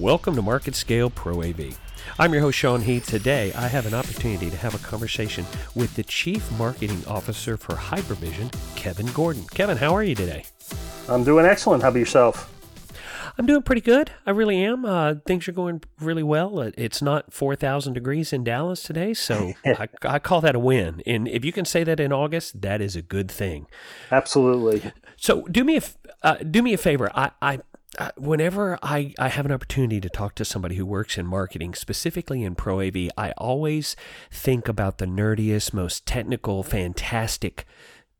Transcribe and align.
Welcome 0.00 0.36
to 0.36 0.42
MarketScale 0.42 1.14
Pro 1.14 1.42
AV. 1.42 1.78
I'm 2.18 2.34
your 2.34 2.42
host, 2.42 2.58
Sean 2.58 2.82
Heath. 2.82 3.06
Today, 3.06 3.50
I 3.54 3.66
have 3.66 3.86
an 3.86 3.94
opportunity 3.94 4.50
to 4.50 4.56
have 4.58 4.74
a 4.74 4.78
conversation 4.86 5.46
with 5.74 5.96
the 5.96 6.02
Chief 6.02 6.52
Marketing 6.58 7.02
Officer 7.06 7.56
for 7.56 7.76
Hypervision, 7.76 8.52
Kevin 8.76 9.06
Gordon. 9.06 9.46
Kevin, 9.54 9.78
how 9.78 9.96
are 9.96 10.02
you 10.02 10.14
today? 10.14 10.44
I'm 11.08 11.24
doing 11.24 11.46
excellent. 11.46 11.82
How 11.82 11.88
about 11.88 11.98
yourself? 11.98 12.52
I'm 13.38 13.46
doing 13.46 13.62
pretty 13.62 13.80
good. 13.80 14.10
I 14.26 14.32
really 14.32 14.62
am. 14.62 14.84
Uh, 14.84 15.14
things 15.24 15.48
are 15.48 15.52
going 15.52 15.82
really 15.98 16.22
well. 16.22 16.60
It's 16.60 17.00
not 17.00 17.32
4,000 17.32 17.94
degrees 17.94 18.34
in 18.34 18.44
Dallas 18.44 18.82
today, 18.82 19.14
so 19.14 19.54
I, 19.64 19.88
I, 20.02 20.18
call 20.18 20.42
that 20.42 20.54
a 20.54 20.58
win. 20.58 21.02
And 21.06 21.26
if 21.26 21.42
you 21.42 21.52
can 21.52 21.64
say 21.64 21.84
that 21.84 22.00
in 22.00 22.12
August, 22.12 22.60
that 22.60 22.82
is 22.82 22.96
a 22.96 23.02
good 23.02 23.30
thing. 23.30 23.66
Absolutely. 24.12 24.92
So 25.16 25.44
do 25.44 25.64
me 25.64 25.78
a 25.78 25.82
uh, 26.22 26.36
do 26.36 26.62
me 26.62 26.74
a 26.74 26.78
favor. 26.78 27.10
I, 27.14 27.30
I 27.40 27.60
uh, 27.98 28.10
whenever 28.16 28.78
I, 28.82 29.14
I 29.18 29.28
have 29.28 29.46
an 29.46 29.52
opportunity 29.52 30.00
to 30.00 30.10
talk 30.10 30.34
to 30.36 30.44
somebody 30.44 30.76
who 30.76 30.86
works 30.86 31.16
in 31.16 31.26
marketing, 31.26 31.74
specifically 31.74 32.42
in 32.42 32.54
Pro 32.54 32.80
AV, 32.80 33.10
I 33.16 33.32
always 33.38 33.96
think 34.30 34.68
about 34.68 34.98
the 34.98 35.06
nerdiest, 35.06 35.72
most 35.72 36.06
technical, 36.06 36.62
fantastic 36.62 37.64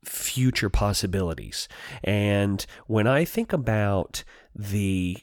future 0.03 0.69
possibilities. 0.69 1.67
And 2.03 2.65
when 2.87 3.07
I 3.07 3.25
think 3.25 3.53
about 3.53 4.23
the 4.55 5.17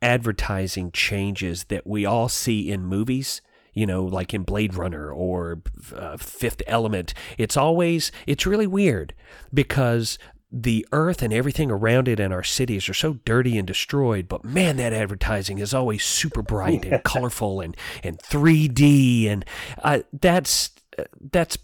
advertising 0.00 0.92
changes 0.92 1.64
that 1.64 1.86
we 1.86 2.06
all 2.06 2.28
see 2.28 2.70
in 2.70 2.84
movies, 2.84 3.42
you 3.72 3.86
know, 3.86 4.04
like 4.04 4.32
in 4.32 4.42
Blade 4.42 4.74
Runner 4.74 5.10
or 5.10 5.62
uh, 5.94 6.16
Fifth 6.16 6.62
Element, 6.66 7.12
it's 7.36 7.56
always, 7.56 8.10
it's 8.26 8.46
really 8.46 8.66
weird 8.66 9.14
because 9.52 10.18
the 10.50 10.86
earth 10.92 11.22
and 11.22 11.32
everything 11.32 11.70
around 11.70 12.06
it 12.06 12.20
and 12.20 12.32
our 12.32 12.44
cities 12.44 12.88
are 12.88 12.94
so 12.94 13.14
dirty 13.24 13.58
and 13.58 13.66
destroyed 13.66 14.28
but 14.28 14.44
man 14.44 14.76
that 14.76 14.92
advertising 14.92 15.58
is 15.58 15.74
always 15.74 16.04
super 16.04 16.40
bright 16.40 16.84
and 16.84 17.02
colorful 17.04 17.60
and 17.60 17.76
and 18.02 18.18
3d 18.18 19.28
and 19.28 19.44
uh, 19.82 20.00
that's 20.12 20.70
uh, 20.98 21.04
that's 21.32 21.58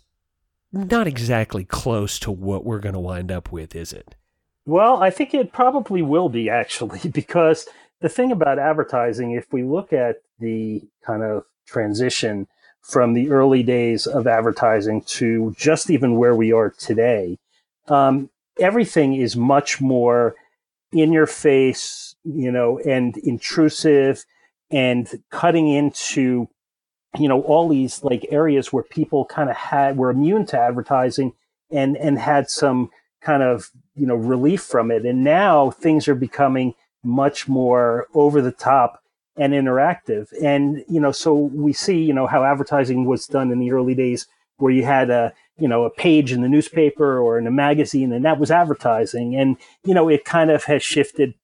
not 0.72 1.06
exactly 1.06 1.64
close 1.64 2.18
to 2.18 2.32
what 2.32 2.64
we're 2.64 2.80
going 2.80 2.94
to 2.94 2.98
wind 2.98 3.30
up 3.30 3.52
with 3.52 3.76
is 3.76 3.92
it? 3.92 4.16
Well 4.66 5.00
i 5.02 5.10
think 5.10 5.32
it 5.32 5.52
probably 5.52 6.02
will 6.02 6.28
be 6.28 6.50
actually 6.50 7.08
because 7.12 7.68
the 8.00 8.08
thing 8.08 8.32
about 8.32 8.58
advertising 8.58 9.32
if 9.32 9.52
we 9.52 9.62
look 9.62 9.92
at 9.92 10.16
the 10.40 10.82
kind 11.06 11.22
of 11.22 11.44
transition 11.66 12.48
from 12.80 13.14
the 13.14 13.30
early 13.30 13.62
days 13.62 14.08
of 14.08 14.26
advertising 14.26 15.02
to 15.02 15.54
just 15.56 15.88
even 15.88 16.16
where 16.16 16.34
we 16.34 16.52
are 16.52 16.70
today 16.70 17.38
um, 17.88 18.28
everything 18.58 19.14
is 19.14 19.36
much 19.36 19.80
more 19.80 20.34
in 20.92 21.12
your 21.12 21.26
face, 21.26 22.14
you 22.24 22.50
know, 22.50 22.78
and 22.78 23.16
intrusive 23.18 24.24
and 24.70 25.22
cutting 25.30 25.68
into, 25.68 26.48
you 27.18 27.28
know, 27.28 27.42
all 27.42 27.68
these 27.68 28.02
like 28.02 28.26
areas 28.30 28.72
where 28.72 28.82
people 28.82 29.24
kind 29.24 29.50
of 29.50 29.56
had, 29.56 29.96
were 29.96 30.10
immune 30.10 30.46
to 30.46 30.58
advertising 30.58 31.32
and, 31.70 31.96
and 31.96 32.18
had 32.18 32.50
some 32.50 32.90
kind 33.20 33.42
of, 33.42 33.70
you 33.94 34.06
know, 34.06 34.16
relief 34.16 34.62
from 34.62 34.90
it. 34.90 35.04
And 35.04 35.24
now 35.24 35.70
things 35.70 36.08
are 36.08 36.14
becoming 36.14 36.74
much 37.04 37.48
more 37.48 38.06
over 38.14 38.40
the 38.40 38.52
top 38.52 39.02
and 39.36 39.52
interactive. 39.52 40.28
And, 40.42 40.84
you 40.88 41.00
know, 41.00 41.12
so 41.12 41.34
we 41.34 41.72
see, 41.72 42.02
you 42.02 42.12
know, 42.12 42.26
how 42.26 42.44
advertising 42.44 43.06
was 43.06 43.26
done 43.26 43.50
in 43.50 43.58
the 43.58 43.72
early 43.72 43.94
days 43.94 44.26
where 44.58 44.72
you 44.72 44.84
had 44.84 45.10
a, 45.10 45.32
you 45.62 45.68
know, 45.68 45.84
a 45.84 45.90
page 45.90 46.32
in 46.32 46.42
the 46.42 46.48
newspaper 46.48 47.20
or 47.20 47.38
in 47.38 47.46
a 47.46 47.50
magazine, 47.52 48.12
and 48.12 48.24
that 48.24 48.40
was 48.40 48.50
advertising. 48.50 49.36
And, 49.36 49.56
you 49.84 49.94
know, 49.94 50.08
it 50.08 50.24
kind 50.24 50.50
of 50.50 50.64
has 50.64 50.82
shifted 50.82 51.34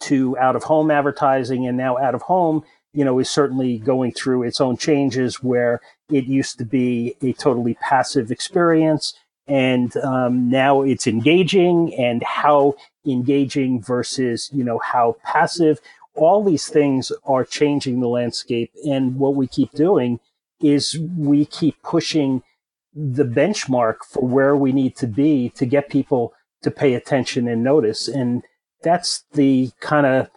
to 0.00 0.36
out 0.38 0.56
of 0.56 0.64
home 0.64 0.90
advertising, 0.90 1.64
and 1.64 1.76
now 1.76 1.96
out 1.96 2.16
of 2.16 2.22
home, 2.22 2.64
you 2.92 3.04
know, 3.04 3.20
is 3.20 3.30
certainly 3.30 3.78
going 3.78 4.10
through 4.10 4.42
its 4.42 4.60
own 4.60 4.76
changes 4.76 5.44
where 5.44 5.80
it 6.10 6.24
used 6.24 6.58
to 6.58 6.64
be 6.64 7.14
a 7.22 7.32
totally 7.34 7.74
passive 7.74 8.32
experience. 8.32 9.14
And 9.46 9.96
um, 9.98 10.50
now 10.50 10.82
it's 10.82 11.06
engaging, 11.06 11.94
and 11.94 12.24
how 12.24 12.74
engaging 13.06 13.80
versus, 13.80 14.50
you 14.52 14.64
know, 14.64 14.80
how 14.80 15.18
passive. 15.22 15.78
All 16.16 16.42
these 16.42 16.66
things 16.66 17.12
are 17.24 17.44
changing 17.44 18.00
the 18.00 18.08
landscape. 18.08 18.72
And 18.88 19.20
what 19.20 19.36
we 19.36 19.46
keep 19.46 19.70
doing 19.70 20.18
is 20.60 20.98
we 21.16 21.44
keep 21.44 21.80
pushing 21.84 22.42
the 22.96 23.24
benchmark 23.24 23.96
for 24.08 24.26
where 24.26 24.56
we 24.56 24.72
need 24.72 24.96
to 24.96 25.06
be 25.06 25.50
to 25.50 25.66
get 25.66 25.90
people 25.90 26.32
to 26.62 26.70
pay 26.70 26.94
attention 26.94 27.46
and 27.46 27.62
notice. 27.62 28.08
And 28.08 28.42
that's 28.82 29.24
the 29.34 29.70
kind 29.80 30.06
of 30.06 30.30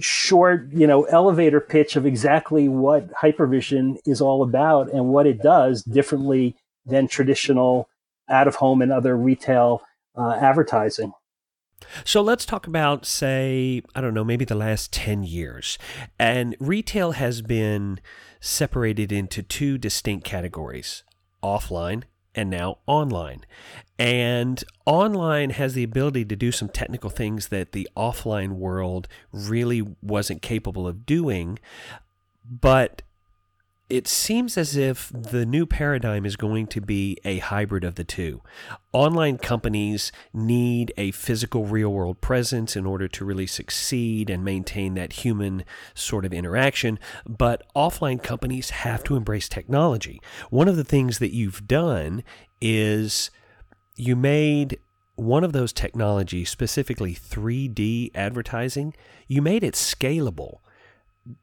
short, 0.00 0.68
you 0.70 0.86
know, 0.86 1.04
elevator 1.04 1.60
pitch 1.60 1.96
of 1.96 2.04
exactly 2.04 2.68
what 2.68 3.10
hypervision 3.14 3.96
is 4.04 4.20
all 4.20 4.42
about 4.42 4.92
and 4.92 5.08
what 5.08 5.26
it 5.26 5.42
does 5.42 5.82
differently 5.82 6.56
than 6.84 7.08
traditional 7.08 7.88
out 8.28 8.46
of 8.48 8.56
home 8.56 8.82
and 8.82 8.92
other 8.92 9.16
retail 9.16 9.82
uh, 10.16 10.32
advertising. 10.32 11.12
So 12.04 12.20
let's 12.22 12.46
talk 12.46 12.66
about, 12.66 13.06
say, 13.06 13.82
I 13.94 14.00
don't 14.00 14.14
know, 14.14 14.24
maybe 14.24 14.44
the 14.44 14.54
last 14.54 14.92
10 14.92 15.22
years. 15.22 15.78
And 16.18 16.56
retail 16.58 17.12
has 17.12 17.42
been 17.42 18.00
separated 18.40 19.12
into 19.12 19.42
two 19.42 19.78
distinct 19.78 20.24
categories 20.24 21.02
offline 21.44 22.04
and 22.34 22.50
now 22.50 22.78
online. 22.86 23.44
And 23.98 24.64
online 24.86 25.50
has 25.50 25.74
the 25.74 25.84
ability 25.84 26.24
to 26.24 26.36
do 26.36 26.50
some 26.50 26.68
technical 26.68 27.10
things 27.10 27.48
that 27.48 27.72
the 27.72 27.88
offline 27.96 28.52
world 28.54 29.06
really 29.30 29.82
wasn't 30.02 30.42
capable 30.42 30.88
of 30.88 31.06
doing. 31.06 31.60
But 32.44 33.02
it 33.90 34.08
seems 34.08 34.56
as 34.56 34.76
if 34.76 35.12
the 35.14 35.44
new 35.44 35.66
paradigm 35.66 36.24
is 36.24 36.36
going 36.36 36.66
to 36.68 36.80
be 36.80 37.18
a 37.22 37.38
hybrid 37.38 37.84
of 37.84 37.96
the 37.96 38.04
two. 38.04 38.40
Online 38.92 39.36
companies 39.36 40.10
need 40.32 40.92
a 40.96 41.10
physical 41.10 41.66
real 41.66 41.90
world 41.90 42.20
presence 42.22 42.76
in 42.76 42.86
order 42.86 43.06
to 43.08 43.24
really 43.26 43.46
succeed 43.46 44.30
and 44.30 44.42
maintain 44.42 44.94
that 44.94 45.24
human 45.24 45.64
sort 45.94 46.24
of 46.24 46.32
interaction, 46.32 46.98
but 47.28 47.62
offline 47.76 48.22
companies 48.22 48.70
have 48.70 49.04
to 49.04 49.16
embrace 49.16 49.50
technology. 49.50 50.18
One 50.48 50.68
of 50.68 50.76
the 50.76 50.84
things 50.84 51.18
that 51.18 51.34
you've 51.34 51.68
done 51.68 52.24
is 52.62 53.30
you 53.96 54.16
made 54.16 54.78
one 55.16 55.44
of 55.44 55.52
those 55.52 55.74
technologies, 55.74 56.48
specifically 56.48 57.14
3D 57.14 58.12
advertising, 58.14 58.94
you 59.28 59.42
made 59.42 59.62
it 59.62 59.74
scalable. 59.74 60.60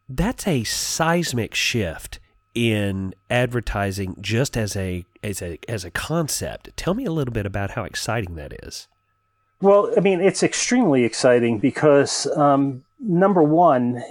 That's 0.10 0.48
a 0.48 0.64
seismic 0.64 1.54
shift 1.54 2.20
in 2.54 3.14
advertising 3.30 4.16
just 4.20 4.58
as 4.58 4.76
a 4.76 5.06
as 5.24 5.42
a 5.42 5.60
as 5.68 5.86
a 5.86 5.92
concept. 5.92 6.76
Tell 6.76 6.94
me 6.94 7.06
a 7.06 7.12
little 7.12 7.34
bit 7.34 7.46
about 7.46 7.72
how 7.72 7.84
exciting 7.84 8.36
that 8.36 8.54
is. 8.64 8.88
Well, 9.62 9.94
I 9.96 10.00
mean, 10.00 10.22
it's 10.22 10.42
extremely 10.42 11.04
exciting 11.04 11.60
because 11.60 12.26
um, 12.36 12.84
number 13.00 13.44
one, 13.44 14.04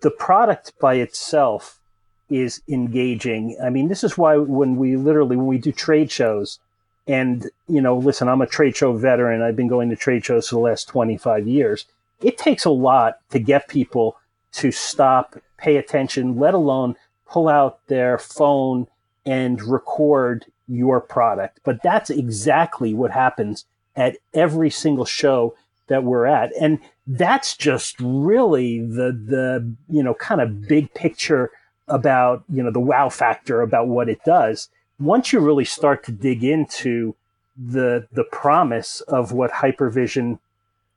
the 0.00 0.10
product 0.10 0.72
by 0.80 0.94
itself 0.96 1.80
is 2.28 2.60
engaging. 2.68 3.56
I 3.62 3.70
mean, 3.70 3.88
this 3.88 4.04
is 4.04 4.18
why 4.18 4.36
when 4.36 4.76
we 4.76 4.96
literally 4.96 5.36
when 5.36 5.46
we 5.46 5.58
do 5.58 5.72
trade 5.72 6.10
shows, 6.10 6.58
and 7.06 7.50
you 7.68 7.80
know, 7.80 7.96
listen, 7.96 8.28
I'm 8.28 8.42
a 8.42 8.46
trade 8.46 8.76
show 8.76 8.92
veteran. 8.92 9.42
I've 9.42 9.56
been 9.56 9.68
going 9.68 9.88
to 9.90 9.96
trade 9.96 10.24
shows 10.24 10.48
for 10.48 10.56
the 10.56 10.60
last 10.60 10.88
25 10.88 11.48
years. 11.48 11.86
It 12.20 12.36
takes 12.36 12.64
a 12.64 12.70
lot 12.70 13.18
to 13.30 13.38
get 13.38 13.68
people 13.68 14.18
to 14.52 14.70
stop, 14.72 15.36
pay 15.56 15.76
attention, 15.76 16.38
let 16.38 16.54
alone 16.54 16.96
pull 17.30 17.48
out 17.48 17.86
their 17.88 18.18
phone 18.18 18.86
and 19.26 19.62
record 19.62 20.46
your 20.68 21.00
product. 21.00 21.60
But 21.64 21.82
that's 21.82 22.10
exactly 22.10 22.94
what 22.94 23.10
happens 23.10 23.64
at 23.96 24.16
every 24.34 24.70
single 24.70 25.04
show 25.04 25.54
that 25.88 26.04
we're 26.04 26.26
at. 26.26 26.52
And 26.60 26.78
that's 27.06 27.56
just 27.56 27.96
really 27.98 28.80
the 28.80 29.12
the 29.12 29.74
you 29.88 30.02
know 30.02 30.14
kind 30.14 30.40
of 30.40 30.68
big 30.68 30.92
picture 30.94 31.50
about 31.88 32.44
you 32.48 32.62
know 32.62 32.70
the 32.70 32.80
wow 32.80 33.08
factor 33.08 33.62
about 33.62 33.88
what 33.88 34.08
it 34.08 34.22
does. 34.24 34.68
Once 35.00 35.32
you 35.32 35.40
really 35.40 35.64
start 35.64 36.04
to 36.04 36.12
dig 36.12 36.44
into 36.44 37.14
the 37.56 38.06
the 38.12 38.24
promise 38.24 39.00
of 39.02 39.32
what 39.32 39.50
hypervision 39.50 40.38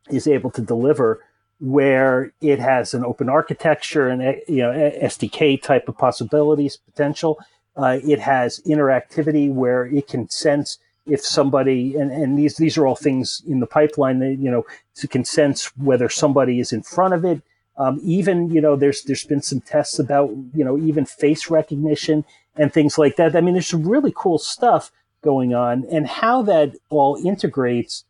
is 0.09 0.27
able 0.27 0.51
to 0.51 0.61
deliver, 0.61 1.23
where 1.61 2.33
it 2.41 2.59
has 2.59 2.95
an 2.95 3.05
open 3.05 3.29
architecture 3.29 4.07
and 4.09 4.21
you 4.47 4.63
know 4.63 4.71
SDK 4.71 5.61
type 5.61 5.87
of 5.87 5.97
possibilities 5.97 6.75
potential. 6.75 7.39
Uh, 7.77 7.99
it 8.03 8.19
has 8.19 8.59
interactivity 8.65 9.49
where 9.49 9.85
it 9.85 10.07
can 10.07 10.27
sense 10.29 10.79
if 11.05 11.21
somebody 11.21 11.95
and, 11.95 12.11
and 12.11 12.37
these 12.37 12.57
these 12.57 12.77
are 12.77 12.87
all 12.87 12.95
things 12.95 13.43
in 13.47 13.59
the 13.59 13.67
pipeline 13.67 14.19
that 14.19 14.37
you 14.39 14.49
know 14.49 14.65
can 15.09 15.23
sense 15.23 15.65
whether 15.77 16.09
somebody 16.09 16.59
is 16.59 16.73
in 16.73 16.81
front 16.81 17.13
of 17.13 17.23
it. 17.23 17.41
Um, 17.77 17.99
even 18.03 18.49
you 18.49 18.59
know 18.59 18.75
there's 18.75 19.03
there's 19.03 19.23
been 19.23 19.41
some 19.43 19.61
tests 19.61 19.99
about 19.99 20.31
you 20.55 20.65
know 20.65 20.77
even 20.79 21.05
face 21.05 21.51
recognition 21.51 22.25
and 22.55 22.73
things 22.73 22.97
like 22.97 23.17
that. 23.17 23.35
I 23.35 23.41
mean 23.41 23.53
there's 23.53 23.67
some 23.67 23.87
really 23.87 24.13
cool 24.15 24.39
stuff 24.39 24.91
going 25.23 25.53
on 25.53 25.85
and 25.91 26.07
how 26.07 26.41
that 26.43 26.75
all 26.89 27.21
integrates. 27.23 28.03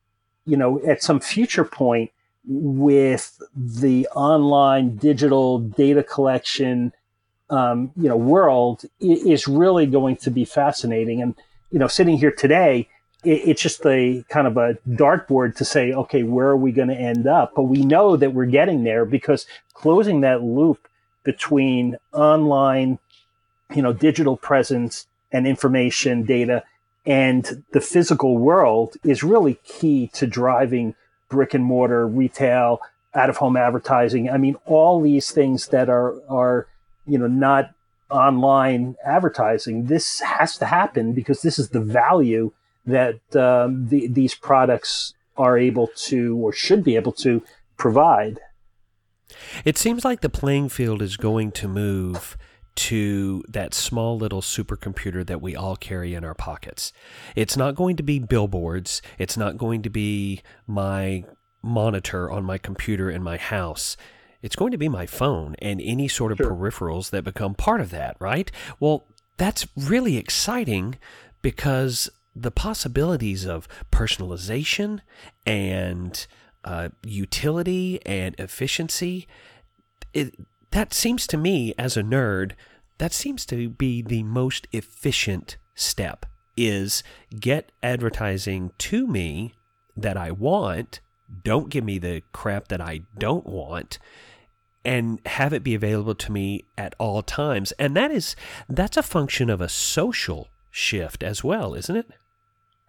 You 0.46 0.58
know 0.58 0.82
at 0.88 1.04
some 1.04 1.20
future 1.20 1.66
point 1.66 2.12
with 2.46 3.42
the 3.56 4.08
online 4.16 4.96
digital 4.96 5.60
data 5.60 6.04
collection, 6.04 6.92
um, 7.50 7.92
you 7.96 8.10
know, 8.10 8.18
world 8.18 8.84
is 9.00 9.48
really 9.48 9.86
going 9.86 10.16
to 10.18 10.32
be 10.32 10.46
fascinating. 10.46 11.22
And 11.22 11.36
you 11.72 11.80
know, 11.80 11.88
sitting 11.88 12.18
here 12.18 12.32
today, 12.32 12.90
it, 13.24 13.42
it's 13.50 13.62
just 13.62 13.86
a 13.86 14.26
kind 14.30 14.48
of 14.48 14.58
a 14.58 14.78
dartboard 14.90 15.56
to 15.58 15.66
say, 15.66 15.94
okay, 15.94 16.24
where 16.24 16.48
are 16.48 16.58
we 16.58 16.72
going 16.72 16.90
to 16.90 16.96
end 16.96 17.28
up? 17.28 17.54
But 17.56 17.64
we 17.64 17.84
know 17.84 18.18
that 18.18 18.34
we're 18.34 18.46
getting 18.46 18.84
there 18.84 19.06
because 19.06 19.46
closing 19.74 20.22
that 20.22 20.44
loop 20.44 20.88
between 21.24 21.98
online, 22.12 22.98
you 23.76 23.82
know, 23.82 23.94
digital 23.94 24.38
presence 24.38 25.08
and 25.32 25.48
information 25.48 26.24
data 26.24 26.64
and 27.06 27.64
the 27.72 27.82
physical 27.82 28.38
world 28.38 28.96
is 29.04 29.24
really 29.24 29.56
key 29.64 30.08
to 30.14 30.28
driving 30.28 30.96
brick 31.32 31.56
and 31.56 31.64
mortar 31.64 32.06
retail, 32.06 32.82
out 33.16 33.30
of 33.30 33.38
home 33.38 33.58
advertising. 33.58 34.30
I 34.30 34.38
mean, 34.38 34.56
all 34.66 35.02
these 35.02 35.32
things 35.32 35.68
that 35.70 35.90
are, 35.90 36.16
are, 36.30 36.68
you 37.08 37.18
know, 37.18 37.28
not 37.28 37.74
online 38.10 38.96
advertising. 39.06 39.86
This 39.86 40.20
has 40.20 40.58
to 40.60 40.66
happen 40.66 41.14
because 41.14 41.42
this 41.42 41.58
is 41.58 41.70
the 41.70 41.82
value 41.82 42.52
that 42.86 43.20
um, 43.36 43.88
the, 43.88 44.08
these 44.08 44.36
products 44.36 45.14
are 45.38 45.58
able 45.58 45.88
to 45.96 46.38
or 46.38 46.54
should 46.54 46.84
be 46.84 46.96
able 46.96 47.14
to 47.14 47.42
provide. 47.78 48.40
It 49.64 49.78
seems 49.78 50.04
like 50.04 50.22
the 50.22 50.30
playing 50.30 50.70
field 50.70 51.02
is 51.02 51.18
going 51.18 51.52
to 51.54 51.68
move 51.68 52.38
to 52.76 53.44
that 53.48 53.74
small 53.74 54.18
little 54.18 54.42
supercomputer 54.42 55.26
that 55.26 55.42
we 55.42 55.56
all 55.56 55.76
carry 55.76 56.14
in 56.14 56.24
our 56.24 56.34
pockets. 56.34 56.94
It's 57.36 57.58
not 57.58 57.76
going 57.76 57.98
to 57.98 58.04
be 58.04 58.20
billboards, 58.20 59.02
it's 59.18 59.38
not 59.38 59.58
going 59.58 59.82
to 59.84 59.90
be 59.90 60.42
my 60.68 61.26
monitor 61.62 62.32
on 62.32 62.44
my 62.44 62.58
computer 62.58 63.10
in 63.10 63.22
my 63.22 63.38
house. 63.38 63.98
It's 64.42 64.56
going 64.56 64.72
to 64.72 64.78
be 64.78 64.90
my 64.90 65.06
phone 65.06 65.56
and 65.60 65.80
any 65.84 66.08
sort 66.08 66.32
of 66.32 66.40
sure. 66.40 66.52
peripherals 66.52 67.12
that 67.12 67.24
become 67.24 67.54
part 67.54 67.82
of 67.82 67.92
that, 67.92 68.18
right? 68.20 68.52
Well, 68.80 69.06
that's 69.38 69.68
really 69.76 70.18
exciting 70.18 70.98
because 71.42 72.10
the 72.36 72.52
possibilities 72.52 73.46
of 73.46 73.68
personalization 73.92 75.02
and 75.46 76.26
uh, 76.64 76.90
utility 77.04 78.00
and 78.06 78.36
efficiency, 78.40 79.28
it, 80.14 80.36
that 80.72 80.94
seems 80.94 81.28
to 81.28 81.38
me 81.38 81.74
as 81.78 81.96
a 81.98 82.04
nerd, 82.04 82.54
that 82.98 83.14
seems 83.14 83.46
to 83.48 83.70
be 83.70 84.02
the 84.02 84.24
most 84.24 84.68
efficient 84.72 85.58
step 85.76 86.26
is 86.58 87.04
get 87.40 87.72
advertising 87.82 88.72
to 88.78 89.08
me 89.08 89.54
that 89.96 90.18
I 90.18 90.32
want. 90.32 91.00
Don't 91.44 91.70
give 91.70 91.84
me 91.84 91.98
the 91.98 92.24
crap 92.34 92.68
that 92.68 92.82
I 92.82 93.02
don't 93.18 93.46
want 93.46 94.00
and 94.84 95.20
have 95.26 95.54
it 95.54 95.64
be 95.64 95.76
available 95.76 96.16
to 96.16 96.32
me 96.32 96.66
at 96.78 96.96
all 96.98 97.22
times. 97.22 97.72
And 97.74 97.96
that 97.96 98.12
is 98.12 98.36
that's 98.68 98.98
a 98.98 99.04
function 99.04 99.50
of 99.50 99.62
a 99.62 99.70
social 99.70 100.50
shift 100.70 101.24
as 101.24 101.44
well, 101.44 101.74
isn't 101.74 101.96
it? 101.96 102.10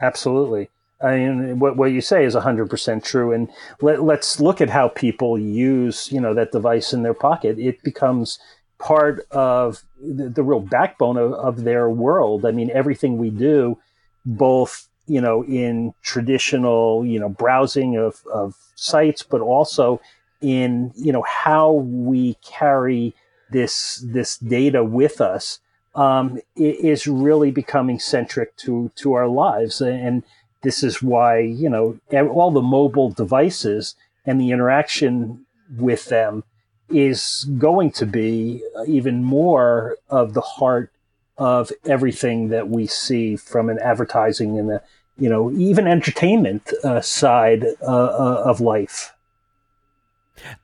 Absolutely. 0.00 0.70
I 1.03 1.19
mean, 1.19 1.59
what, 1.59 1.77
what 1.77 1.93
you 1.93 2.01
say 2.01 2.25
is 2.25 2.35
100% 2.35 3.05
true. 3.05 3.33
And 3.33 3.49
let, 3.81 4.01
us 4.01 4.41
look 4.41 4.61
at 4.61 4.71
how 4.71 4.89
people 4.89 5.39
use, 5.39 6.11
you 6.13 6.21
know, 6.21 6.35
that 6.35 6.53
device 6.53 6.93
in 6.93 7.03
their 7.03 7.15
pocket. 7.15 7.59
It 7.59 7.83
becomes 7.83 8.39
part 8.79 9.27
of 9.31 9.85
the, 10.01 10.29
the 10.29 10.43
real 10.43 10.61
backbone 10.61 11.17
of, 11.17 11.33
of 11.33 11.65
their 11.65 11.89
world. 11.91 12.47
I 12.47 12.53
mean, 12.53 12.71
everything 12.73 13.19
we 13.19 13.31
do, 13.31 13.79
both, 14.25 14.89
you 15.07 15.21
know, 15.21 15.45
in 15.45 15.95
traditional, 16.03 17.05
you 17.05 17.19
know, 17.19 17.29
browsing 17.29 17.97
of, 17.97 18.23
of 18.33 18.55
sites, 18.77 19.23
but 19.23 19.41
also 19.41 20.01
in, 20.41 20.93
you 20.97 21.13
know, 21.13 21.23
how 21.23 21.73
we 21.73 22.35
carry 22.45 23.15
this, 23.51 24.05
this 24.07 24.39
data 24.39 24.85
with 24.85 25.21
us 25.21 25.59
um, 25.95 26.41
is 26.57 27.07
really 27.07 27.51
becoming 27.51 27.99
centric 27.99 28.57
to 28.57 28.91
to 28.97 29.13
our 29.13 29.29
lives, 29.29 29.81
and 29.81 30.23
this 30.62 30.82
is 30.82 31.03
why 31.03 31.38
you 31.38 31.69
know 31.69 31.99
all 32.12 32.50
the 32.50 32.62
mobile 32.62 33.11
devices 33.11 33.94
and 34.25 34.41
the 34.41 34.50
interaction 34.50 35.44
with 35.76 36.06
them 36.06 36.44
is 36.88 37.47
going 37.59 37.91
to 37.91 38.06
be 38.06 38.62
even 38.87 39.25
more 39.25 39.97
of 40.09 40.35
the 40.35 40.41
heart 40.41 40.93
of 41.38 41.73
everything 41.87 42.49
that 42.49 42.69
we 42.69 42.87
see 42.87 43.37
from 43.37 43.69
an 43.69 43.79
advertising 43.79 44.59
and 44.59 44.69
the 44.69 44.82
you 45.19 45.29
know 45.29 45.50
even 45.53 45.87
entertainment 45.87 46.73
uh, 46.85 47.00
side 47.00 47.65
uh, 47.82 47.87
uh, 47.87 48.43
of 48.44 48.61
life. 48.61 49.15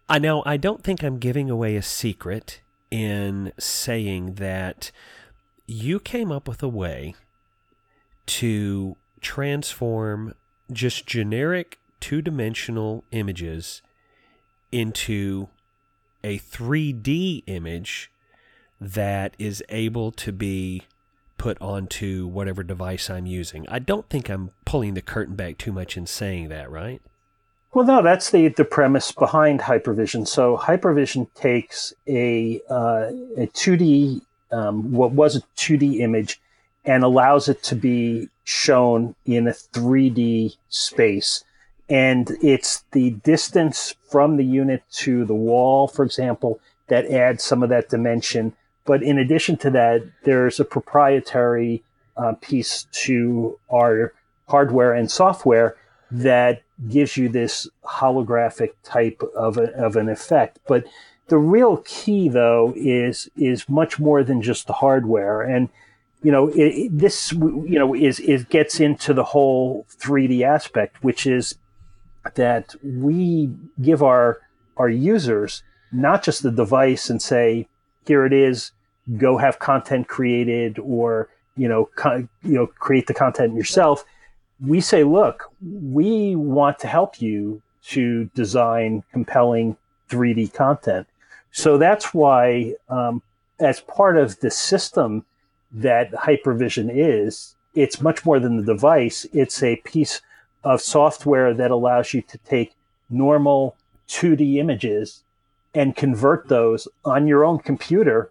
I 0.09 0.19
know 0.19 0.43
I 0.47 0.57
don't 0.57 0.83
think 0.83 1.03
I'm 1.03 1.19
giving 1.19 1.51
away 1.51 1.77
a 1.77 1.83
secret 1.83 2.61
in 2.91 3.53
saying 3.59 4.35
that 4.35 4.91
you 5.67 6.01
came 6.01 6.33
up 6.33 6.49
with 6.49 6.63
a 6.63 6.69
way 6.69 7.15
to 8.27 8.97
transform 9.21 10.35
just 10.73 11.07
generic 11.07 11.79
two 12.01 12.23
dimensional 12.23 13.05
images 13.11 13.83
into 14.71 15.49
a 16.23 16.39
3D 16.39 17.43
image 17.47 18.11
that 18.81 19.35
is 19.39 19.63
able 19.69 20.13
to 20.13 20.33
be 20.33 20.83
put 21.37 21.61
onto 21.61 22.27
whatever 22.27 22.63
device 22.63 23.09
I'm 23.09 23.27
using. 23.27 23.67
I 23.69 23.79
don't 23.79 24.09
think 24.09 24.29
I'm 24.29 24.51
pulling 24.65 24.95
the 24.95 25.03
curtain 25.03 25.37
back 25.37 25.59
too 25.59 25.73
much 25.73 25.97
in 25.97 26.07
saying 26.07 26.49
that, 26.49 26.71
right? 26.71 27.01
Well, 27.73 27.85
no, 27.85 28.03
that's 28.03 28.31
the, 28.31 28.49
the 28.49 28.65
premise 28.65 29.13
behind 29.13 29.61
Hypervision. 29.61 30.27
So 30.27 30.57
Hypervision 30.57 31.29
takes 31.35 31.93
a 32.07 32.61
uh, 32.69 33.11
a 33.37 33.47
2D 33.49 34.23
um, 34.51 34.93
what 34.93 35.13
was 35.13 35.37
a 35.37 35.41
2D 35.57 36.01
image 36.01 36.41
and 36.85 37.05
allows 37.05 37.49
it 37.49 37.63
to 37.65 37.75
be 37.75 38.29
shown 38.49 39.15
in 39.27 39.47
a 39.47 39.53
3D 39.53 40.57
space. 40.71 41.45
And 41.91 42.31
it's 42.43 42.85
the 42.93 43.11
distance 43.11 43.95
from 44.11 44.39
the 44.39 44.45
unit 44.45 44.83
to 44.93 45.27
the 45.27 45.35
wall, 45.35 45.87
for 45.87 46.03
example, 46.03 46.59
that 46.87 47.05
adds 47.11 47.45
some 47.45 47.63
of 47.63 47.69
that 47.69 47.91
dimension. 47.91 48.55
But 48.87 49.03
in 49.03 49.19
addition 49.19 49.59
to 49.59 49.71
that, 49.73 50.03
there's 50.25 50.59
a 50.59 50.65
proprietary 50.65 51.83
uh, 52.17 52.35
piece 52.41 52.87
to 53.05 53.59
our 53.71 54.15
hardware 54.49 54.95
and 54.95 55.11
software 55.11 55.77
that 56.11 56.63
gives 56.89 57.19
you 57.19 57.29
this 57.29 57.69
holographic 57.85 58.71
type 58.83 59.23
of, 59.37 59.59
a, 59.59 59.75
of 59.75 59.97
an 59.97 60.09
effect. 60.09 60.59
But 60.67 60.87
the 61.27 61.37
real 61.37 61.83
key, 61.85 62.31
though, 62.31 62.73
is 62.75 63.29
is 63.37 63.69
much 63.69 63.99
more 63.99 64.25
than 64.25 64.41
just 64.41 64.67
the 64.67 64.73
hardware, 64.73 65.43
and 65.43 65.69
you 66.23 66.33
know 66.33 66.49
it, 66.55 66.91
this 66.97 67.33
you 67.33 67.79
know 67.79 67.95
is 67.95 68.21
is 68.21 68.45
gets 68.45 68.81
into 68.81 69.15
the 69.15 69.25
whole 69.25 69.87
3D 70.01 70.43
aspect, 70.43 71.03
which 71.03 71.27
is 71.27 71.55
that 72.35 72.75
we 72.83 73.51
give 73.81 74.03
our 74.03 74.39
our 74.77 74.89
users 74.89 75.63
not 75.93 76.23
just 76.23 76.43
the 76.43 76.51
device 76.51 77.09
and 77.09 77.23
say 77.23 77.67
here 78.07 78.25
it 78.25 78.33
is, 78.33 78.73
go 79.19 79.37
have 79.39 79.59
content 79.59 80.09
created, 80.09 80.79
or 80.79 81.29
you 81.57 81.69
know 81.69 81.89
you 82.43 82.55
know 82.55 82.67
create 82.67 83.07
the 83.07 83.15
content 83.15 83.55
yourself. 83.55 84.05
We 84.61 84.81
say, 84.81 85.05
look, 85.05 85.45
we 85.63 86.35
want 86.35 86.81
to 86.81 86.89
help 86.89 87.23
you 87.23 87.63
to 87.85 88.25
design 88.35 89.05
compelling 89.13 89.77
3D 90.11 90.53
content. 90.53 91.07
So 91.53 91.79
that's 91.79 92.13
why, 92.13 92.75
um, 92.89 93.23
as 93.61 93.81
part 93.81 94.19
of 94.19 94.41
the 94.41 94.51
system 94.51 95.25
that 95.73 96.13
Hypervision 96.13 96.91
is, 96.93 97.55
it's 97.75 98.01
much 98.01 98.25
more 98.25 98.41
than 98.41 98.57
the 98.57 98.63
device. 98.63 99.27
It's 99.33 99.63
a 99.63 99.77
piece 99.77 100.21
of 100.65 100.81
software 100.81 101.55
that 101.55 101.71
allows 101.71 102.13
you 102.15 102.23
to 102.23 102.39
take 102.39 102.75
normal 103.11 103.77
2D 104.09 104.57
images 104.57 105.23
and 105.75 105.95
convert 105.95 106.49
those 106.49 106.89
on 107.05 107.27
your 107.27 107.45
own 107.45 107.59
computer 107.59 108.31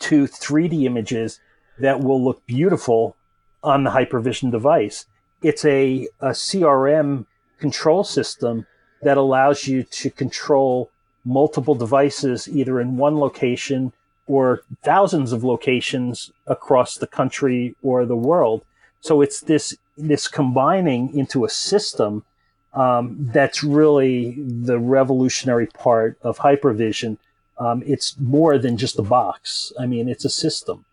to 0.00 0.24
3D 0.24 0.84
images 0.84 1.40
that 1.78 2.00
will 2.00 2.22
look 2.22 2.44
beautiful 2.46 3.16
on 3.62 3.84
the 3.84 3.90
Hypervision 3.90 4.50
device. 4.50 5.06
It's 5.42 5.64
a, 5.64 6.08
a 6.20 6.30
CRM 6.30 7.26
control 7.58 8.04
system 8.04 8.66
that 9.02 9.16
allows 9.16 9.66
you 9.66 9.82
to 9.82 10.10
control 10.10 10.90
multiple 11.24 11.74
devices 11.74 12.48
either 12.48 12.80
in 12.80 12.96
one 12.96 13.18
location 13.18 13.92
or 14.30 14.62
thousands 14.84 15.32
of 15.32 15.42
locations 15.42 16.30
across 16.46 16.96
the 16.96 17.06
country 17.06 17.74
or 17.82 18.06
the 18.06 18.22
world. 18.30 18.62
So 19.00 19.22
it's 19.22 19.40
this 19.40 19.76
this 19.96 20.28
combining 20.28 21.02
into 21.18 21.44
a 21.44 21.50
system 21.50 22.24
um, 22.72 23.16
that's 23.32 23.64
really 23.64 24.40
the 24.40 24.78
revolutionary 24.78 25.66
part 25.66 26.16
of 26.22 26.38
hypervision. 26.38 27.18
Um, 27.58 27.82
it's 27.84 28.18
more 28.18 28.56
than 28.56 28.76
just 28.76 28.98
a 28.98 29.02
box. 29.02 29.72
I 29.78 29.86
mean, 29.86 30.08
it's 30.08 30.24
a 30.24 30.30
system. 30.30 30.84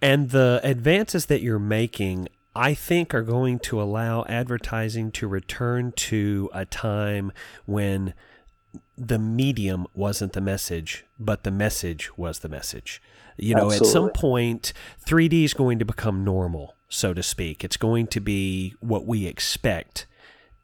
And 0.00 0.30
the 0.30 0.60
advances 0.64 1.26
that 1.26 1.42
you're 1.42 1.58
making, 1.58 2.28
I 2.54 2.72
think 2.74 3.14
are 3.14 3.22
going 3.22 3.58
to 3.60 3.80
allow 3.80 4.24
advertising 4.24 5.12
to 5.12 5.28
return 5.28 5.92
to 5.92 6.48
a 6.52 6.64
time 6.64 7.32
when 7.66 8.14
the 8.96 9.18
medium 9.18 9.86
wasn't 9.94 10.32
the 10.32 10.40
message, 10.40 11.04
but 11.18 11.44
the 11.44 11.50
message 11.50 12.16
was 12.16 12.40
the 12.40 12.48
message. 12.48 13.02
You 13.36 13.54
know, 13.54 13.66
Absolutely. 13.66 13.88
at 13.88 13.92
some 13.92 14.10
point, 14.10 14.72
3D 15.06 15.44
is 15.44 15.54
going 15.54 15.78
to 15.78 15.84
become 15.84 16.24
normal, 16.24 16.74
so 16.88 17.12
to 17.12 17.22
speak. 17.22 17.64
It's 17.64 17.76
going 17.76 18.06
to 18.08 18.20
be 18.20 18.74
what 18.80 19.06
we 19.06 19.26
expect 19.26 20.06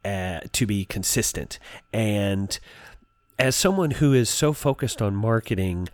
uh, 0.04 0.40
to 0.52 0.66
be 0.66 0.84
consistent. 0.84 1.58
And 1.92 2.58
as 3.38 3.56
someone 3.56 3.92
who 3.92 4.12
is 4.12 4.28
so 4.28 4.52
focused 4.52 5.02
on 5.02 5.14
marketing, 5.14 5.88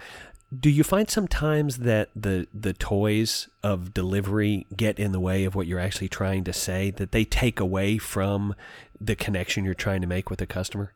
do 0.57 0.71
you 0.71 0.83
find 0.83 1.11
sometimes 1.11 1.79
that 1.79 2.09
the 2.17 2.47
the 2.55 2.73
toys 2.73 3.49
of 3.63 3.93
delivery 3.93 4.67
get 4.75 4.99
in 4.99 5.13
the 5.13 5.21
way 5.21 5.45
of 5.45 5.55
what 5.55 5.67
you're 5.67 5.79
actually 5.79 6.09
trying 6.09 6.45
to 6.45 6.53
say 6.53 6.91
that 6.93 7.13
they 7.13 7.25
take 7.25 7.61
away 7.61 7.99
from 7.99 8.55
the 9.01 9.15
connection 9.15 9.65
you're 9.65 9.75
trying 9.75 10.01
to 10.01 10.07
make 10.07 10.31
with 10.31 10.39
the 10.39 10.47
customer 10.47 10.93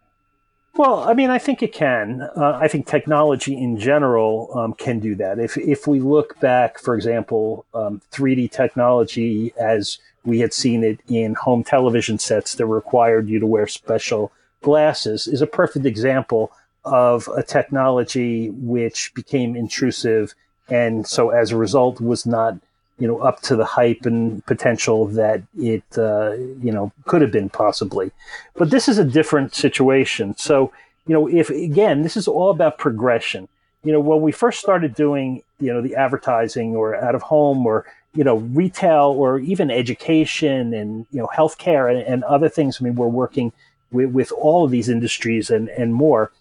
well 0.74 1.00
i 1.00 1.14
mean 1.14 1.30
i 1.30 1.38
think 1.38 1.62
it 1.62 1.72
can. 1.72 2.22
Uh, 2.36 2.58
i 2.60 2.68
think 2.68 2.86
technology 2.86 3.56
in 3.56 3.78
general 3.78 4.50
um, 4.54 4.72
can 4.74 4.98
do 4.98 5.14
that. 5.14 5.38
If 5.38 5.56
if 5.56 5.86
we 5.86 6.00
look 6.00 6.38
back 6.40 6.78
for 6.78 6.94
example 6.94 7.64
um, 7.74 8.00
3d 8.12 8.50
technology 8.50 9.52
as 9.58 9.98
we 10.24 10.38
had 10.38 10.52
seen 10.52 10.84
it 10.84 11.00
in 11.08 11.34
home 11.34 11.64
television 11.64 12.18
sets 12.18 12.54
that 12.54 12.66
required 12.66 13.28
you 13.28 13.38
to 13.40 13.46
wear 13.46 13.66
special 13.66 14.32
glasses 14.62 15.26
is 15.26 15.42
a 15.42 15.46
perfect 15.46 15.84
example 15.84 16.52
of 16.84 17.28
a 17.36 17.42
technology 17.42 18.50
which 18.50 19.12
became 19.14 19.56
intrusive 19.56 20.34
and 20.68 21.06
so 21.06 21.30
as 21.30 21.50
a 21.50 21.56
result 21.56 22.00
was 22.00 22.24
not 22.24 22.56
you 22.98 23.06
know 23.06 23.18
up 23.18 23.40
to 23.42 23.56
the 23.56 23.64
hype 23.64 24.04
and 24.04 24.44
potential 24.46 25.06
that 25.06 25.42
it 25.58 25.84
uh, 25.96 26.32
you 26.32 26.72
know 26.72 26.92
could 27.06 27.22
have 27.22 27.32
been 27.32 27.48
possibly. 27.48 28.10
But 28.54 28.70
this 28.70 28.88
is 28.88 28.98
a 28.98 29.04
different 29.04 29.54
situation. 29.54 30.36
So 30.36 30.72
you 31.06 31.14
know 31.14 31.28
if 31.28 31.50
again 31.50 32.02
this 32.02 32.16
is 32.16 32.28
all 32.28 32.50
about 32.50 32.78
progression. 32.78 33.48
You 33.84 33.92
know 33.92 34.00
when 34.00 34.20
we 34.20 34.32
first 34.32 34.60
started 34.60 34.94
doing 34.94 35.42
you 35.60 35.72
know 35.72 35.80
the 35.80 35.96
advertising 35.96 36.76
or 36.76 36.96
out 36.96 37.14
of 37.14 37.22
home 37.22 37.66
or 37.66 37.84
you 38.14 38.24
know 38.24 38.36
retail 38.36 39.14
or 39.16 39.38
even 39.38 39.70
education 39.70 40.74
and 40.74 41.06
you 41.10 41.18
know 41.18 41.28
healthcare 41.34 41.90
and, 41.90 42.00
and 42.06 42.22
other 42.24 42.48
things 42.48 42.76
i 42.78 42.84
mean 42.84 42.94
we're 42.94 43.08
working 43.08 43.52
with, 43.92 44.10
with 44.10 44.32
all 44.32 44.64
of 44.64 44.70
these 44.70 44.88
industries 44.88 45.50
and 45.50 45.68
and 45.70 45.94
more. 45.94 46.32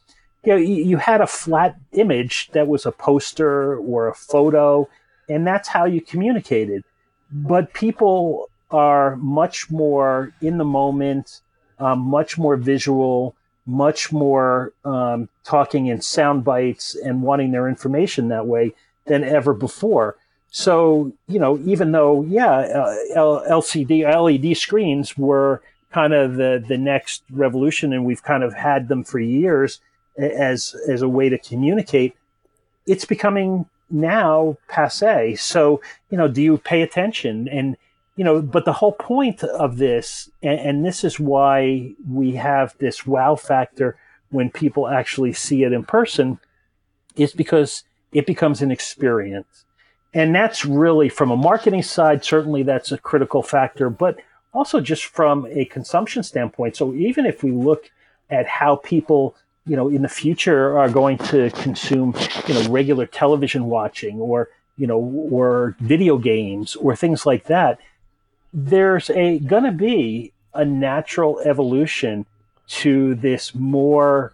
You 0.43 0.53
know, 0.53 0.57
you 0.57 0.97
had 0.97 1.21
a 1.21 1.27
flat 1.27 1.75
image 1.91 2.49
that 2.53 2.67
was 2.67 2.87
a 2.87 2.91
poster 2.91 3.77
or 3.77 4.07
a 4.07 4.15
photo, 4.15 4.89
and 5.29 5.45
that's 5.45 5.67
how 5.67 5.85
you 5.85 6.01
communicated. 6.01 6.83
But 7.31 7.73
people 7.73 8.49
are 8.69 9.15
much 9.17 9.69
more 9.69 10.33
in 10.41 10.57
the 10.57 10.65
moment, 10.65 11.41
um, 11.79 11.99
much 11.99 12.37
more 12.37 12.55
visual, 12.55 13.35
much 13.65 14.11
more 14.11 14.73
um, 14.85 15.29
talking 15.43 15.87
in 15.87 16.01
sound 16.01 16.43
bites 16.43 16.95
and 16.95 17.21
wanting 17.21 17.51
their 17.51 17.67
information 17.67 18.29
that 18.29 18.47
way 18.47 18.73
than 19.05 19.23
ever 19.23 19.53
before. 19.53 20.17
So, 20.49 21.13
you 21.27 21.39
know, 21.39 21.57
even 21.59 21.91
though, 21.93 22.23
yeah, 22.23 22.51
uh, 22.51 22.95
LCD, 23.15 24.03
LED 24.03 24.57
screens 24.57 25.17
were 25.17 25.61
kind 25.91 26.13
of 26.13 26.35
the, 26.35 26.63
the 26.67 26.77
next 26.77 27.23
revolution 27.31 27.93
and 27.93 28.05
we've 28.05 28.23
kind 28.23 28.43
of 28.43 28.53
had 28.53 28.87
them 28.87 29.03
for 29.03 29.19
years 29.19 29.79
as 30.17 30.75
as 30.87 31.01
a 31.01 31.09
way 31.09 31.29
to 31.29 31.37
communicate, 31.37 32.15
it's 32.85 33.05
becoming 33.05 33.65
now 33.91 34.57
passe. 34.67 35.35
So 35.35 35.81
you 36.09 36.17
know, 36.17 36.27
do 36.27 36.41
you 36.41 36.57
pay 36.57 36.81
attention? 36.81 37.47
And 37.47 37.77
you 38.15 38.23
know, 38.23 38.41
but 38.41 38.65
the 38.65 38.73
whole 38.73 38.91
point 38.91 39.43
of 39.43 39.77
this, 39.77 40.29
and, 40.43 40.59
and 40.59 40.85
this 40.85 41.03
is 41.03 41.19
why 41.19 41.93
we 42.07 42.33
have 42.33 42.75
this 42.77 43.05
wow 43.07 43.35
factor 43.35 43.97
when 44.29 44.49
people 44.49 44.87
actually 44.87 45.33
see 45.33 45.63
it 45.63 45.73
in 45.73 45.83
person, 45.83 46.39
is 47.15 47.33
because 47.33 47.83
it 48.11 48.25
becomes 48.25 48.61
an 48.61 48.71
experience. 48.71 49.65
And 50.13 50.35
that's 50.35 50.65
really 50.65 51.09
from 51.09 51.31
a 51.31 51.37
marketing 51.37 51.83
side, 51.83 52.23
certainly 52.23 52.63
that's 52.63 52.91
a 52.91 52.97
critical 52.97 53.41
factor, 53.41 53.89
but 53.89 54.17
also 54.53 54.81
just 54.81 55.05
from 55.05 55.47
a 55.49 55.65
consumption 55.65 56.23
standpoint. 56.23 56.75
So 56.75 56.93
even 56.93 57.25
if 57.25 57.43
we 57.43 57.51
look 57.51 57.89
at 58.29 58.47
how 58.47 58.77
people 58.77 59.35
you 59.65 59.75
know, 59.75 59.87
in 59.89 60.01
the 60.01 60.09
future 60.09 60.77
are 60.77 60.89
going 60.89 61.17
to 61.17 61.49
consume, 61.51 62.15
you 62.47 62.53
know, 62.53 62.67
regular 62.69 63.05
television 63.05 63.65
watching 63.65 64.19
or, 64.19 64.49
you 64.77 64.87
know, 64.87 64.99
or 64.99 65.75
video 65.79 66.17
games 66.17 66.75
or 66.75 66.95
things 66.95 67.25
like 67.25 67.45
that, 67.45 67.79
there's 68.53 69.09
a 69.11 69.39
going 69.39 69.63
to 69.63 69.71
be 69.71 70.33
a 70.53 70.65
natural 70.65 71.39
evolution 71.41 72.25
to 72.67 73.15
this 73.15 73.53
more 73.53 74.33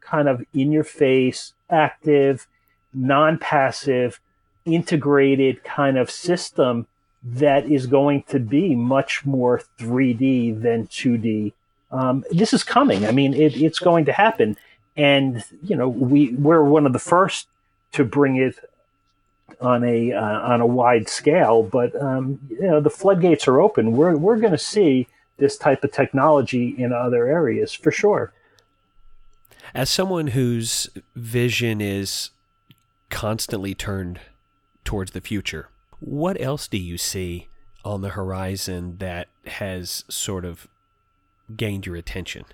kind 0.00 0.28
of 0.28 0.44
in 0.54 0.72
your 0.72 0.84
face, 0.84 1.52
active, 1.68 2.46
non 2.94 3.38
passive, 3.38 4.20
integrated 4.64 5.64
kind 5.64 5.98
of 5.98 6.10
system 6.10 6.86
that 7.22 7.66
is 7.70 7.86
going 7.86 8.22
to 8.28 8.38
be 8.38 8.74
much 8.74 9.26
more 9.26 9.60
3D 9.78 10.60
than 10.62 10.86
2D 10.86 11.52
um, 11.90 12.24
this 12.30 12.52
is 12.52 12.62
coming. 12.62 13.06
I 13.06 13.12
mean, 13.12 13.34
it, 13.34 13.56
it's 13.56 13.78
going 13.78 14.04
to 14.06 14.12
happen, 14.12 14.56
and 14.96 15.44
you 15.62 15.76
know, 15.76 15.88
we 15.88 16.32
we're 16.34 16.62
one 16.62 16.86
of 16.86 16.92
the 16.92 16.98
first 16.98 17.48
to 17.92 18.04
bring 18.04 18.36
it 18.36 18.56
on 19.60 19.84
a 19.84 20.12
uh, 20.12 20.40
on 20.40 20.60
a 20.60 20.66
wide 20.66 21.08
scale. 21.08 21.62
But 21.62 22.00
um, 22.00 22.38
you 22.48 22.62
know, 22.62 22.80
the 22.80 22.90
floodgates 22.90 23.48
are 23.48 23.60
open. 23.60 23.92
We're 23.92 24.16
we're 24.16 24.38
going 24.38 24.52
to 24.52 24.58
see 24.58 25.08
this 25.38 25.56
type 25.56 25.82
of 25.82 25.92
technology 25.92 26.74
in 26.78 26.92
other 26.92 27.26
areas 27.26 27.72
for 27.72 27.90
sure. 27.90 28.32
As 29.74 29.88
someone 29.88 30.28
whose 30.28 30.90
vision 31.14 31.80
is 31.80 32.30
constantly 33.08 33.74
turned 33.74 34.20
towards 34.84 35.12
the 35.12 35.20
future, 35.20 35.68
what 36.00 36.40
else 36.40 36.68
do 36.68 36.78
you 36.78 36.98
see 36.98 37.48
on 37.84 38.02
the 38.02 38.10
horizon 38.10 38.96
that 38.98 39.28
has 39.46 40.04
sort 40.08 40.44
of 40.44 40.68
gained 41.56 41.86
your 41.86 41.96
attention? 41.96 42.44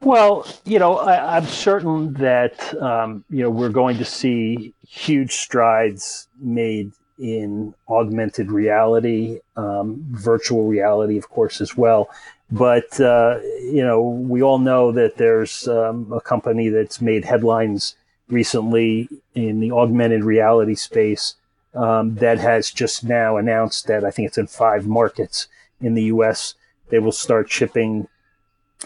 Well, 0.00 0.46
you 0.64 0.78
know, 0.78 0.98
I, 0.98 1.38
am 1.38 1.46
certain 1.46 2.12
that 2.14 2.74
um, 2.82 3.24
you 3.30 3.42
know 3.42 3.50
we're 3.50 3.70
going 3.70 3.96
to 3.98 4.04
see 4.04 4.74
huge 4.86 5.32
strides 5.32 6.28
made 6.38 6.92
in 7.18 7.74
augmented 7.88 8.50
reality, 8.50 9.40
um, 9.56 10.04
virtual 10.10 10.66
reality, 10.66 11.16
of 11.16 11.30
course, 11.30 11.60
as 11.62 11.76
well. 11.76 12.10
But 12.50 13.00
uh, 13.00 13.40
you 13.60 13.82
know, 13.82 14.00
we 14.02 14.42
all 14.42 14.58
know 14.58 14.92
that 14.92 15.16
there's 15.16 15.66
um, 15.66 16.12
a 16.12 16.20
company 16.20 16.68
that's 16.68 17.00
made 17.00 17.24
headlines 17.24 17.96
recently 18.28 19.08
in 19.34 19.60
the 19.60 19.72
augmented 19.72 20.24
reality 20.24 20.74
space 20.74 21.36
um, 21.74 22.16
that 22.16 22.38
has 22.38 22.70
just 22.70 23.04
now 23.04 23.36
announced 23.36 23.86
that 23.86 24.04
I 24.04 24.10
think 24.10 24.28
it's 24.28 24.38
in 24.38 24.46
five 24.46 24.86
markets 24.86 25.48
in 25.80 25.94
the 25.94 26.04
U.S. 26.04 26.54
They 26.88 26.98
will 26.98 27.12
start 27.12 27.50
shipping 27.50 28.08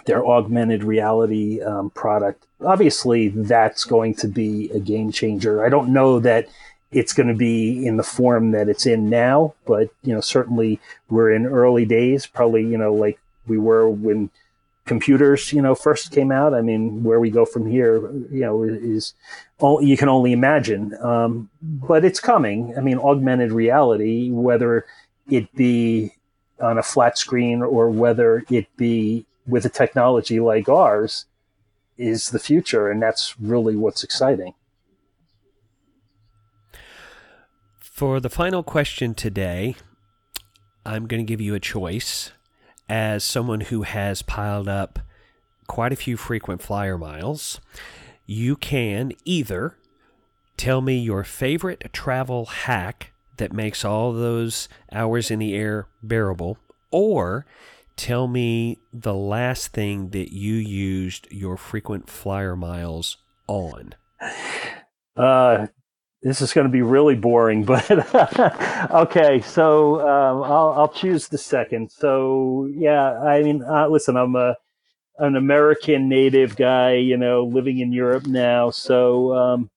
their 0.06 0.24
augmented 0.24 0.84
reality 0.84 1.60
um, 1.62 1.90
product. 1.90 2.46
Obviously, 2.64 3.28
that's 3.28 3.84
going 3.84 4.14
to 4.16 4.28
be 4.28 4.70
a 4.70 4.78
game 4.78 5.10
changer. 5.12 5.64
I 5.64 5.68
don't 5.68 5.92
know 5.92 6.20
that 6.20 6.48
it's 6.92 7.12
going 7.12 7.28
to 7.28 7.34
be 7.34 7.86
in 7.86 7.96
the 7.96 8.02
form 8.02 8.50
that 8.52 8.68
it's 8.68 8.86
in 8.86 9.08
now, 9.08 9.54
but 9.66 9.90
you 10.02 10.12
know, 10.14 10.20
certainly 10.20 10.80
we're 11.08 11.32
in 11.32 11.46
early 11.46 11.84
days. 11.84 12.26
Probably, 12.26 12.64
you 12.64 12.76
know, 12.78 12.92
like 12.92 13.18
we 13.46 13.58
were 13.58 13.88
when 13.88 14.30
computers, 14.86 15.52
you 15.52 15.62
know, 15.62 15.74
first 15.74 16.10
came 16.10 16.32
out. 16.32 16.52
I 16.52 16.62
mean, 16.62 17.04
where 17.04 17.20
we 17.20 17.30
go 17.30 17.44
from 17.44 17.66
here, 17.66 18.00
you 18.30 18.40
know, 18.40 18.64
is 18.64 19.14
all 19.58 19.82
you 19.82 19.96
can 19.96 20.08
only 20.08 20.32
imagine. 20.32 20.96
Um, 21.00 21.48
but 21.62 22.04
it's 22.04 22.20
coming. 22.20 22.74
I 22.76 22.80
mean, 22.80 22.98
augmented 22.98 23.52
reality, 23.52 24.30
whether 24.30 24.86
it 25.28 25.54
be 25.54 26.12
on 26.60 26.78
a 26.78 26.82
flat 26.82 27.18
screen 27.18 27.62
or 27.62 27.90
whether 27.90 28.44
it 28.50 28.66
be 28.76 29.26
with 29.46 29.64
a 29.64 29.70
technology 29.70 30.40
like 30.40 30.68
ours 30.68 31.26
is 31.96 32.30
the 32.30 32.38
future, 32.38 32.90
and 32.90 33.02
that's 33.02 33.38
really 33.38 33.76
what's 33.76 34.02
exciting. 34.02 34.54
For 37.80 38.20
the 38.20 38.30
final 38.30 38.62
question 38.62 39.14
today, 39.14 39.76
I'm 40.86 41.06
going 41.06 41.24
to 41.24 41.28
give 41.28 41.40
you 41.40 41.54
a 41.54 41.60
choice. 41.60 42.32
As 42.88 43.22
someone 43.22 43.60
who 43.60 43.82
has 43.82 44.22
piled 44.22 44.68
up 44.68 44.98
quite 45.68 45.92
a 45.92 45.96
few 45.96 46.16
frequent 46.16 46.62
flyer 46.62 46.98
miles, 46.98 47.60
you 48.26 48.56
can 48.56 49.12
either 49.24 49.76
tell 50.56 50.80
me 50.80 50.98
your 50.98 51.22
favorite 51.22 51.92
travel 51.92 52.46
hack 52.46 53.09
that 53.40 53.52
makes 53.52 53.84
all 53.84 54.12
those 54.12 54.68
hours 54.92 55.30
in 55.30 55.38
the 55.38 55.54
air 55.54 55.88
bearable, 56.02 56.58
or 56.90 57.46
tell 57.96 58.28
me 58.28 58.78
the 58.92 59.14
last 59.14 59.72
thing 59.72 60.10
that 60.10 60.32
you 60.32 60.54
used 60.54 61.26
your 61.32 61.56
frequent 61.56 62.08
flyer 62.08 62.54
miles 62.54 63.16
on. 63.48 63.94
Uh, 65.16 65.66
this 66.22 66.42
is 66.42 66.52
going 66.52 66.66
to 66.66 66.72
be 66.72 66.82
really 66.82 67.14
boring, 67.14 67.64
but 67.64 67.90
okay. 68.90 69.40
So 69.40 70.00
um, 70.00 70.42
I'll 70.42 70.74
I'll 70.76 70.88
choose 70.88 71.28
the 71.28 71.38
second. 71.38 71.90
So 71.90 72.68
yeah, 72.70 73.18
I 73.20 73.42
mean, 73.42 73.62
uh, 73.62 73.88
listen, 73.88 74.16
I'm 74.16 74.36
a 74.36 74.54
an 75.18 75.36
American 75.36 76.08
native 76.08 76.56
guy, 76.56 76.94
you 76.94 77.16
know, 77.16 77.44
living 77.44 77.78
in 77.78 77.92
Europe 77.92 78.26
now, 78.26 78.70
so 78.70 79.34
um, 79.34 79.70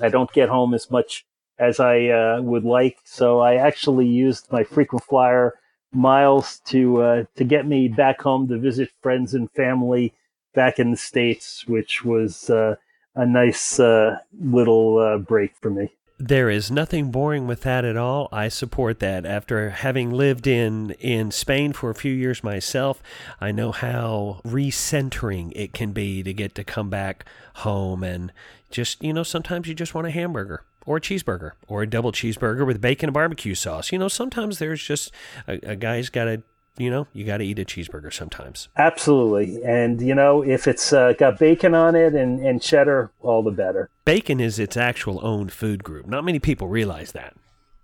I 0.00 0.08
don't 0.08 0.32
get 0.32 0.48
home 0.48 0.74
as 0.74 0.90
much 0.90 1.24
as 1.60 1.78
I 1.78 2.08
uh, 2.08 2.40
would 2.40 2.64
like. 2.64 2.98
So 3.04 3.38
I 3.40 3.56
actually 3.56 4.06
used 4.06 4.50
my 4.50 4.64
frequent 4.64 5.04
flyer 5.04 5.54
miles 5.92 6.60
to 6.66 7.02
uh, 7.02 7.24
to 7.36 7.44
get 7.44 7.66
me 7.66 7.88
back 7.88 8.20
home 8.22 8.48
to 8.48 8.58
visit 8.58 8.90
friends 9.02 9.34
and 9.34 9.50
family 9.52 10.14
back 10.54 10.78
in 10.78 10.90
the 10.90 10.96
states, 10.96 11.66
which 11.68 12.04
was 12.04 12.50
uh, 12.50 12.74
a 13.14 13.26
nice 13.26 13.78
uh, 13.78 14.18
little 14.40 14.98
uh, 14.98 15.18
break 15.18 15.52
for 15.60 15.70
me. 15.70 15.90
There 16.22 16.50
is 16.50 16.70
nothing 16.70 17.10
boring 17.10 17.46
with 17.46 17.62
that 17.62 17.82
at 17.84 17.96
all. 17.96 18.28
I 18.30 18.48
support 18.48 18.98
that. 18.98 19.24
After 19.24 19.70
having 19.70 20.10
lived 20.10 20.46
in 20.46 20.90
in 20.92 21.30
Spain 21.30 21.72
for 21.72 21.88
a 21.88 21.94
few 21.94 22.12
years 22.12 22.44
myself, 22.44 23.02
I 23.40 23.52
know 23.52 23.72
how 23.72 24.42
recentering 24.44 25.52
it 25.56 25.72
can 25.72 25.92
be 25.92 26.22
to 26.22 26.34
get 26.34 26.54
to 26.56 26.64
come 26.64 26.90
back 26.90 27.24
home 27.56 28.02
and 28.02 28.32
just, 28.70 29.02
you 29.02 29.12
know, 29.12 29.22
sometimes 29.22 29.66
you 29.66 29.74
just 29.74 29.94
want 29.94 30.06
a 30.06 30.10
hamburger 30.10 30.62
or 30.86 30.96
a 30.96 31.00
cheeseburger 31.00 31.52
or 31.68 31.82
a 31.82 31.86
double 31.86 32.12
cheeseburger 32.12 32.66
with 32.66 32.80
bacon 32.80 33.08
and 33.08 33.14
barbecue 33.14 33.54
sauce. 33.54 33.92
You 33.92 33.98
know, 33.98 34.08
sometimes 34.08 34.58
there's 34.58 34.82
just 34.82 35.12
a, 35.46 35.58
a 35.62 35.76
guy's 35.76 36.08
got 36.08 36.24
to 36.24 36.42
you 36.78 36.88
know, 36.88 37.06
you 37.12 37.24
got 37.24 37.38
to 37.38 37.44
eat 37.44 37.58
a 37.58 37.64
cheeseburger 37.64 38.10
sometimes. 38.12 38.68
Absolutely. 38.76 39.62
And, 39.62 40.00
you 40.00 40.14
know, 40.14 40.42
if 40.42 40.66
it's 40.66 40.94
uh, 40.94 41.12
got 41.12 41.38
bacon 41.38 41.74
on 41.74 41.94
it 41.94 42.14
and, 42.14 42.40
and 42.40 42.62
cheddar, 42.62 43.10
all 43.20 43.42
the 43.42 43.50
better. 43.50 43.90
Bacon 44.06 44.40
is 44.40 44.58
its 44.58 44.78
actual 44.78 45.20
own 45.22 45.50
food 45.50 45.84
group. 45.84 46.06
Not 46.06 46.24
many 46.24 46.38
people 46.38 46.68
realize 46.68 47.12
that. 47.12 47.36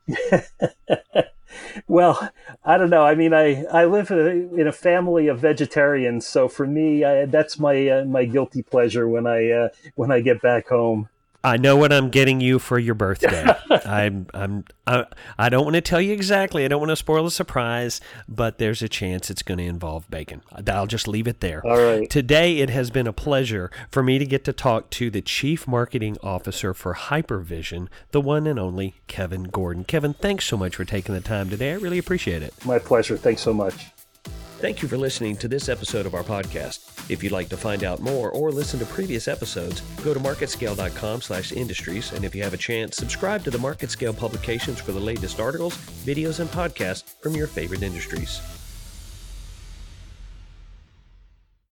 well, 1.89 2.31
I 2.65 2.79
don't 2.79 2.91
know. 2.91 3.05
I 3.05 3.15
mean, 3.15 3.35
I, 3.35 3.65
I 3.65 3.85
live 3.85 4.11
in 4.11 4.67
a 4.67 4.73
family 4.73 5.29
of 5.29 5.41
vegetarians, 5.41 6.27
so 6.27 6.49
for 6.49 6.67
me, 6.67 7.05
I, 7.05 7.27
that's 7.27 7.59
my 7.59 7.89
uh, 7.89 8.05
my 8.05 8.25
guilty 8.25 8.63
pleasure 8.63 9.09
when 9.09 9.27
I 9.27 9.51
uh, 9.51 9.69
when 9.95 10.11
I 10.11 10.21
get 10.21 10.41
back 10.41 10.69
home. 10.69 11.09
I 11.47 11.59
know 11.59 11.77
what 11.77 11.93
I'm 11.93 12.11
getting 12.11 12.41
you 12.41 12.59
for 12.59 12.77
your 12.77 12.97
birthday. 12.97 13.47
I'm 13.71 14.27
I'm 14.35 14.65
I, 14.85 15.07
I 15.39 15.49
don't 15.49 15.63
want 15.63 15.75
to 15.77 15.81
tell 15.81 16.01
you 16.01 16.13
exactly. 16.13 16.65
I 16.65 16.69
don't 16.69 16.81
want 16.81 16.91
to 16.91 16.97
spoil 16.97 17.23
the 17.23 17.31
surprise, 17.31 18.01
but 18.29 18.59
there's 18.59 18.83
a 18.83 18.89
chance 18.89 19.31
it's 19.31 19.45
going 19.45 19.59
to 19.59 19.65
involve 19.65 20.11
bacon. 20.11 20.43
I'll 20.67 20.89
just 20.89 21.07
leave 21.07 21.29
it 21.29 21.41
there. 21.41 21.65
All 21.65 21.79
right. 21.79 22.11
Today 22.11 22.59
it 22.59 22.71
has 22.71 22.91
been 22.91 23.07
a 23.07 23.13
pleasure 23.13 23.71
for 23.93 24.03
me 24.03 24.19
to 24.19 24.27
get 24.27 24.45
to 24.47 24.53
talk 24.53 24.91
to 24.91 25.09
the 25.09 25.23
Chief 25.23 25.69
Marketing 25.69 26.17
Officer 26.21 26.75
for 26.75 26.95
Hypervision, 26.95 27.87
the 28.11 28.21
one 28.21 28.49
and 28.49 28.59
only 28.59 28.97
Kevin 29.07 29.45
Gordon. 29.45 29.85
Kevin, 29.85 30.15
thanks 30.15 30.47
so 30.47 30.57
much 30.57 30.75
for 30.75 30.85
taking 30.85 31.15
the 31.15 31.21
time 31.21 31.49
today. 31.49 31.71
I 31.71 31.77
really 31.77 31.99
appreciate 31.99 32.43
it. 32.43 32.55
My 32.65 32.81
pleasure. 32.81 33.17
Thanks 33.17 33.43
so 33.43 33.55
much. 33.55 33.87
Thank 34.59 34.81
you 34.81 34.89
for 34.89 34.97
listening 34.97 35.37
to 35.37 35.49
this 35.49 35.69
episode 35.69 36.07
of 36.07 36.15
our 36.15 36.23
podcast. 36.23 37.11
If 37.11 37.23
you'd 37.23 37.33
like 37.33 37.51
to 37.51 37.59
find 37.59 37.85
out 37.85 38.01
more 38.01 38.31
or 38.31 38.51
listen 38.51 38.81
to 38.81 38.87
previous 38.87 39.29
episodes, 39.29 39.83
go 40.03 40.15
to 40.15 40.19
marketscale.com 40.19 41.21
slash 41.21 41.53
industries. 41.53 42.13
And 42.13 42.25
if 42.25 42.35
you 42.35 42.43
have 42.43 42.55
a 42.55 42.57
chance, 42.57 42.97
subscribe 42.97 43.45
to 43.45 43.51
the 43.51 43.59
MarketScale 43.59 44.17
publications 44.17 44.81
for 44.81 44.93
the 44.93 45.01
latest 45.01 45.41
articles, 45.41 45.77
videos, 46.07 46.41
and 46.41 46.49
podcasts 46.49 47.05
from 47.21 47.35
your 47.35 47.47
favorite 47.47 47.83
industries. 47.83 48.41